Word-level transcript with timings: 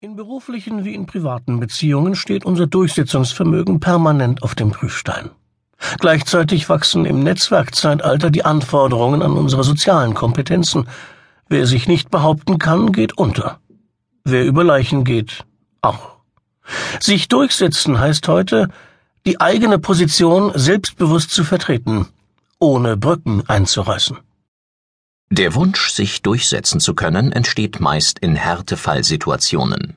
In 0.00 0.14
beruflichen 0.14 0.84
wie 0.84 0.94
in 0.94 1.06
privaten 1.06 1.58
Beziehungen 1.58 2.14
steht 2.14 2.44
unser 2.44 2.68
Durchsetzungsvermögen 2.68 3.80
permanent 3.80 4.44
auf 4.44 4.54
dem 4.54 4.70
Prüfstein. 4.70 5.30
Gleichzeitig 5.98 6.68
wachsen 6.68 7.04
im 7.04 7.24
Netzwerkzeitalter 7.24 8.30
die 8.30 8.44
Anforderungen 8.44 9.22
an 9.22 9.32
unsere 9.32 9.64
sozialen 9.64 10.14
Kompetenzen. 10.14 10.88
Wer 11.48 11.66
sich 11.66 11.88
nicht 11.88 12.12
behaupten 12.12 12.58
kann, 12.58 12.92
geht 12.92 13.18
unter. 13.18 13.58
Wer 14.22 14.44
über 14.44 14.62
Leichen 14.62 15.02
geht, 15.02 15.44
auch. 15.82 16.18
Sich 17.00 17.26
durchsetzen 17.26 17.98
heißt 17.98 18.28
heute, 18.28 18.68
die 19.26 19.40
eigene 19.40 19.80
Position 19.80 20.52
selbstbewusst 20.54 21.32
zu 21.32 21.42
vertreten, 21.42 22.06
ohne 22.60 22.96
Brücken 22.96 23.42
einzureißen. 23.48 24.18
Der 25.30 25.54
Wunsch, 25.54 25.90
sich 25.90 26.22
durchsetzen 26.22 26.80
zu 26.80 26.94
können, 26.94 27.32
entsteht 27.32 27.80
meist 27.80 28.18
in 28.18 28.34
Härtefallsituationen. 28.34 29.96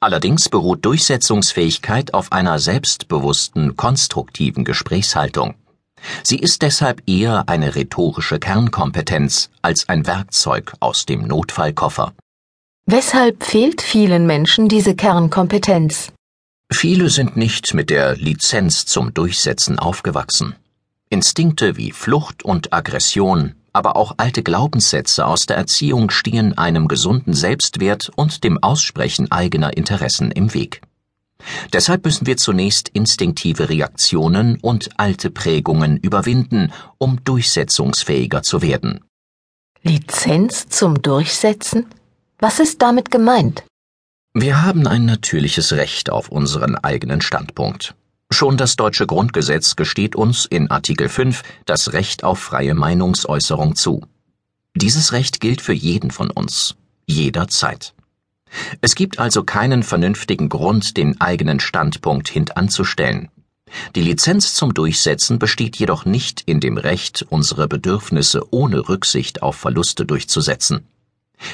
Allerdings 0.00 0.48
beruht 0.48 0.86
Durchsetzungsfähigkeit 0.86 2.14
auf 2.14 2.32
einer 2.32 2.58
selbstbewussten, 2.58 3.76
konstruktiven 3.76 4.64
Gesprächshaltung. 4.64 5.54
Sie 6.22 6.38
ist 6.38 6.62
deshalb 6.62 7.02
eher 7.06 7.50
eine 7.50 7.74
rhetorische 7.74 8.38
Kernkompetenz 8.38 9.50
als 9.60 9.90
ein 9.90 10.06
Werkzeug 10.06 10.72
aus 10.80 11.04
dem 11.04 11.26
Notfallkoffer. 11.26 12.14
Weshalb 12.86 13.44
fehlt 13.44 13.82
vielen 13.82 14.26
Menschen 14.26 14.68
diese 14.70 14.94
Kernkompetenz? 14.94 16.10
Viele 16.72 17.10
sind 17.10 17.36
nicht 17.36 17.74
mit 17.74 17.90
der 17.90 18.16
Lizenz 18.16 18.86
zum 18.86 19.12
Durchsetzen 19.12 19.78
aufgewachsen. 19.78 20.56
Instinkte 21.10 21.76
wie 21.76 21.92
Flucht 21.92 22.44
und 22.44 22.72
Aggression 22.72 23.56
aber 23.72 23.96
auch 23.96 24.14
alte 24.16 24.42
Glaubenssätze 24.42 25.26
aus 25.26 25.46
der 25.46 25.56
Erziehung 25.56 26.10
stehen 26.10 26.56
einem 26.58 26.88
gesunden 26.88 27.34
Selbstwert 27.34 28.10
und 28.16 28.44
dem 28.44 28.62
Aussprechen 28.62 29.30
eigener 29.30 29.76
Interessen 29.76 30.30
im 30.30 30.54
Weg. 30.54 30.82
Deshalb 31.72 32.04
müssen 32.04 32.26
wir 32.26 32.36
zunächst 32.36 32.88
instinktive 32.90 33.68
Reaktionen 33.68 34.58
und 34.60 34.90
alte 34.98 35.30
Prägungen 35.30 35.96
überwinden, 35.96 36.72
um 36.98 37.24
durchsetzungsfähiger 37.24 38.42
zu 38.42 38.62
werden. 38.62 39.04
Lizenz 39.82 40.68
zum 40.68 41.00
Durchsetzen? 41.00 41.86
Was 42.38 42.58
ist 42.58 42.82
damit 42.82 43.10
gemeint? 43.10 43.64
Wir 44.34 44.62
haben 44.62 44.86
ein 44.86 45.06
natürliches 45.06 45.72
Recht 45.72 46.10
auf 46.10 46.28
unseren 46.28 46.76
eigenen 46.76 47.20
Standpunkt. 47.20 47.94
Schon 48.32 48.56
das 48.56 48.76
deutsche 48.76 49.06
Grundgesetz 49.06 49.76
gesteht 49.76 50.16
uns 50.16 50.46
in 50.46 50.70
Artikel 50.70 51.08
5 51.08 51.42
das 51.66 51.92
Recht 51.92 52.24
auf 52.24 52.38
freie 52.38 52.74
Meinungsäußerung 52.74 53.74
zu. 53.74 54.06
Dieses 54.74 55.12
Recht 55.12 55.40
gilt 55.40 55.60
für 55.60 55.72
jeden 55.72 56.10
von 56.10 56.30
uns, 56.30 56.76
jederzeit. 57.06 57.92
Es 58.80 58.94
gibt 58.94 59.18
also 59.18 59.42
keinen 59.42 59.82
vernünftigen 59.82 60.48
Grund, 60.48 60.96
den 60.96 61.20
eigenen 61.20 61.60
Standpunkt 61.60 62.28
hintanzustellen. 62.28 63.28
Die 63.94 64.02
Lizenz 64.02 64.54
zum 64.54 64.74
Durchsetzen 64.74 65.38
besteht 65.38 65.76
jedoch 65.76 66.04
nicht 66.04 66.42
in 66.42 66.60
dem 66.60 66.76
Recht, 66.76 67.26
unsere 67.28 67.68
Bedürfnisse 67.68 68.42
ohne 68.52 68.88
Rücksicht 68.88 69.42
auf 69.42 69.56
Verluste 69.56 70.06
durchzusetzen. 70.06 70.86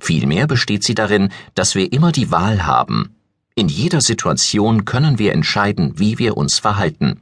Vielmehr 0.00 0.46
besteht 0.46 0.84
sie 0.84 0.94
darin, 0.94 1.30
dass 1.54 1.74
wir 1.74 1.92
immer 1.92 2.12
die 2.12 2.30
Wahl 2.30 2.66
haben, 2.66 3.14
in 3.54 3.68
jeder 3.68 4.00
Situation 4.00 4.84
können 4.84 5.18
wir 5.18 5.32
entscheiden, 5.32 5.98
wie 5.98 6.18
wir 6.18 6.36
uns 6.36 6.58
verhalten, 6.58 7.20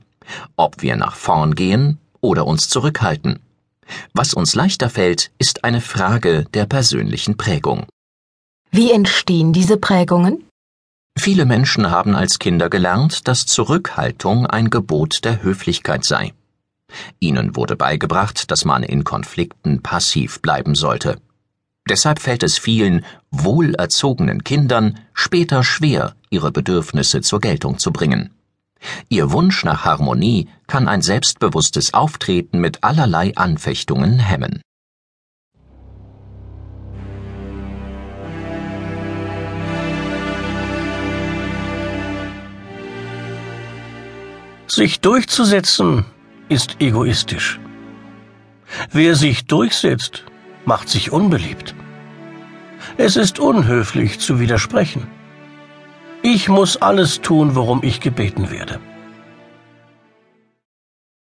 ob 0.56 0.82
wir 0.82 0.96
nach 0.96 1.16
vorn 1.16 1.54
gehen 1.54 1.98
oder 2.20 2.46
uns 2.46 2.68
zurückhalten. 2.68 3.40
Was 4.12 4.34
uns 4.34 4.54
leichter 4.54 4.90
fällt, 4.90 5.30
ist 5.38 5.64
eine 5.64 5.80
Frage 5.80 6.44
der 6.54 6.66
persönlichen 6.66 7.36
Prägung. 7.36 7.86
Wie 8.70 8.92
entstehen 8.92 9.52
diese 9.52 9.78
Prägungen? 9.78 10.44
Viele 11.18 11.46
Menschen 11.46 11.90
haben 11.90 12.14
als 12.14 12.38
Kinder 12.38 12.68
gelernt, 12.68 13.26
dass 13.26 13.46
Zurückhaltung 13.46 14.46
ein 14.46 14.70
Gebot 14.70 15.24
der 15.24 15.42
Höflichkeit 15.42 16.04
sei. 16.04 16.32
Ihnen 17.18 17.56
wurde 17.56 17.76
beigebracht, 17.76 18.50
dass 18.50 18.64
man 18.64 18.82
in 18.82 19.04
Konflikten 19.04 19.82
passiv 19.82 20.40
bleiben 20.40 20.74
sollte. 20.74 21.18
Deshalb 21.88 22.20
fällt 22.20 22.42
es 22.42 22.58
vielen 22.58 23.04
wohlerzogenen 23.30 24.44
Kindern 24.44 24.98
später 25.14 25.64
schwer, 25.64 26.14
ihre 26.30 26.52
Bedürfnisse 26.52 27.20
zur 27.20 27.40
Geltung 27.40 27.78
zu 27.78 27.92
bringen. 27.92 28.30
Ihr 29.08 29.32
Wunsch 29.32 29.64
nach 29.64 29.84
Harmonie 29.84 30.48
kann 30.66 30.88
ein 30.88 31.02
selbstbewusstes 31.02 31.94
Auftreten 31.94 32.60
mit 32.60 32.84
allerlei 32.84 33.34
Anfechtungen 33.36 34.18
hemmen. 34.18 34.62
Sich 44.68 45.00
durchzusetzen 45.00 46.04
ist 46.48 46.76
egoistisch. 46.80 47.58
Wer 48.92 49.16
sich 49.16 49.46
durchsetzt, 49.46 50.24
macht 50.66 50.88
sich 50.88 51.10
unbeliebt. 51.10 51.74
Es 52.96 53.16
ist 53.16 53.38
unhöflich 53.38 54.20
zu 54.20 54.38
widersprechen. 54.38 55.17
Ich 56.30 56.50
muss 56.50 56.76
alles 56.76 57.22
tun, 57.22 57.54
worum 57.54 57.82
ich 57.82 58.00
gebeten 58.00 58.50
werde. 58.50 58.80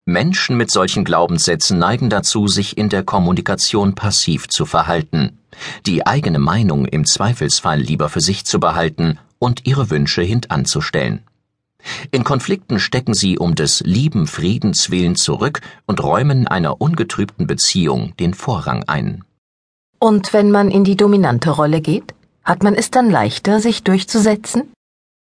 Menschen 0.07 0.57
mit 0.57 0.71
solchen 0.71 1.05
Glaubenssätzen 1.05 1.79
neigen 1.79 2.09
dazu, 2.09 2.49
sich 2.49 2.79
in 2.79 2.89
der 2.89 3.03
Kommunikation 3.03 3.95
passiv 3.95 4.49
zu 4.49 4.65
verhalten, 4.65 5.39
die 5.84 6.07
eigene 6.07 6.39
Meinung 6.39 6.87
im 6.87 7.05
Zweifelsfall 7.05 7.79
lieber 7.79 8.09
für 8.09 8.23
sich 8.23 8.47
zu 8.47 8.59
behalten 8.59 9.19
und 9.39 9.67
ihre 9.67 9.91
Wünsche 9.91 10.23
hintanzustellen. 10.23 11.25
In 12.11 12.25
Konflikten 12.25 12.81
stecken 12.81 13.13
sie 13.13 13.39
um 13.39 13.55
des 13.55 13.81
lieben 13.81 14.27
Friedens 14.27 14.91
willen 14.91 15.15
zurück 15.15 15.61
und 15.84 16.03
räumen 16.03 16.49
einer 16.49 16.81
ungetrübten 16.81 17.47
Beziehung 17.47 18.17
den 18.17 18.33
Vorrang 18.33 18.83
ein. 18.87 19.25
Und 19.99 20.33
wenn 20.33 20.51
man 20.51 20.71
in 20.71 20.84
die 20.84 20.97
dominante 20.97 21.51
Rolle 21.51 21.83
geht, 21.83 22.15
hat 22.45 22.63
man 22.63 22.75
es 22.75 22.91
dann 22.91 23.11
leichter, 23.11 23.61
sich 23.61 23.83
durchzusetzen? 23.83 24.73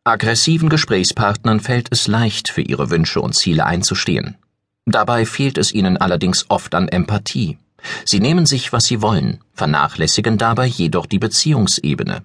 Aggressiven 0.05 0.69
Gesprächspartnern 0.69 1.61
fällt 1.61 1.89
es 1.91 2.09
leicht, 2.09 2.49
für 2.49 2.63
ihre 2.63 2.91
Wünsche 2.91 3.21
und 3.21 3.35
Ziele 3.35 3.67
einzustehen. 3.67 4.37
Dabei 4.87 5.27
fehlt 5.27 5.59
es 5.59 5.73
ihnen 5.73 5.99
allerdings 5.99 6.47
oft 6.49 6.75
an 6.75 6.89
Empathie. 6.89 7.59
Sie 8.05 8.21
nehmen 8.21 8.47
sich, 8.47 8.73
was 8.73 8.85
sie 8.85 9.03
wollen, 9.03 9.41
vernachlässigen 9.53 10.39
dabei 10.39 10.67
jedoch 10.67 11.07
die 11.07 11.19
Beziehungsebene. 11.19 12.25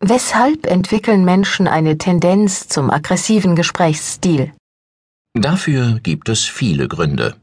Weshalb 0.00 0.66
entwickeln 0.66 1.24
Menschen 1.24 1.68
eine 1.68 1.96
Tendenz 1.96 2.66
zum 2.66 2.90
aggressiven 2.90 3.54
Gesprächsstil? 3.54 4.52
Dafür 5.34 6.00
gibt 6.02 6.28
es 6.28 6.44
viele 6.44 6.88
Gründe. 6.88 7.36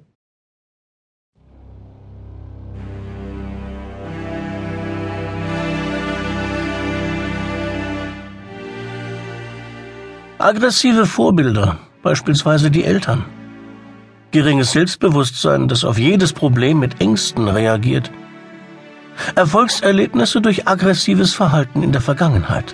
Aggressive 10.42 11.06
Vorbilder, 11.06 11.80
beispielsweise 12.02 12.72
die 12.72 12.86
Eltern. 12.86 13.26
Geringes 14.32 14.72
Selbstbewusstsein, 14.72 15.68
das 15.68 15.84
auf 15.84 16.00
jedes 16.00 16.32
Problem 16.32 16.80
mit 16.80 17.02
Ängsten 17.02 17.50
reagiert. 17.50 18.10
Erfolgserlebnisse 19.36 20.40
durch 20.40 20.66
aggressives 20.66 21.34
Verhalten 21.34 21.84
in 21.84 21.92
der 21.92 22.00
Vergangenheit. 22.00 22.74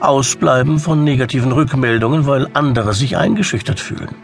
Ausbleiben 0.00 0.78
von 0.78 1.04
negativen 1.04 1.52
Rückmeldungen, 1.52 2.26
weil 2.26 2.48
andere 2.54 2.94
sich 2.94 3.18
eingeschüchtert 3.18 3.78
fühlen. 3.78 4.14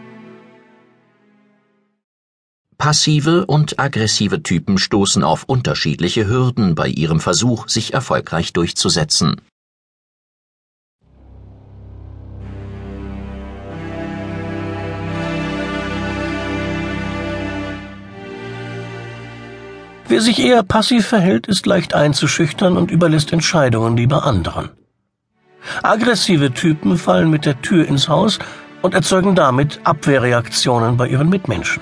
Passive 2.79 3.45
und 3.45 3.79
aggressive 3.79 4.41
Typen 4.41 4.79
stoßen 4.79 5.23
auf 5.23 5.43
unterschiedliche 5.43 6.25
Hürden 6.27 6.73
bei 6.73 6.87
ihrem 6.87 7.19
Versuch, 7.19 7.67
sich 7.67 7.93
erfolgreich 7.93 8.51
durchzusetzen. 8.51 9.41
Wer 20.11 20.19
sich 20.19 20.39
eher 20.39 20.61
passiv 20.61 21.07
verhält, 21.07 21.47
ist 21.47 21.65
leicht 21.65 21.93
einzuschüchtern 21.93 22.75
und 22.75 22.91
überlässt 22.91 23.31
Entscheidungen 23.31 23.95
lieber 23.95 24.25
anderen. 24.25 24.69
Aggressive 25.83 26.53
Typen 26.53 26.97
fallen 26.97 27.29
mit 27.29 27.45
der 27.45 27.61
Tür 27.61 27.87
ins 27.87 28.09
Haus 28.09 28.37
und 28.81 28.93
erzeugen 28.93 29.35
damit 29.35 29.79
Abwehrreaktionen 29.85 30.97
bei 30.97 31.07
ihren 31.07 31.29
Mitmenschen. 31.29 31.81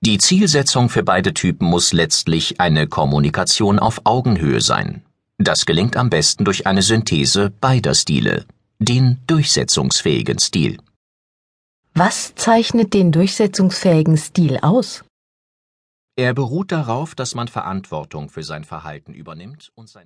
Die 0.00 0.18
Zielsetzung 0.18 0.88
für 0.88 1.04
beide 1.04 1.32
Typen 1.32 1.68
muss 1.68 1.92
letztlich 1.92 2.60
eine 2.60 2.88
Kommunikation 2.88 3.78
auf 3.78 4.00
Augenhöhe 4.02 4.60
sein. 4.60 5.02
Das 5.38 5.64
gelingt 5.64 5.96
am 5.96 6.10
besten 6.10 6.44
durch 6.44 6.66
eine 6.66 6.82
Synthese 6.82 7.52
beider 7.60 7.94
Stile, 7.94 8.46
den 8.80 9.18
durchsetzungsfähigen 9.28 10.40
Stil. 10.40 10.78
Was 11.94 12.34
zeichnet 12.34 12.94
den 12.94 13.12
durchsetzungsfähigen 13.12 14.16
Stil 14.16 14.58
aus? 14.60 15.04
Er 16.14 16.34
beruht 16.34 16.72
darauf, 16.72 17.14
dass 17.14 17.34
man 17.34 17.48
Verantwortung 17.48 18.28
für 18.28 18.42
sein 18.42 18.64
Verhalten 18.64 19.14
übernimmt 19.14 19.72
und 19.74 19.88
sein 19.88 20.00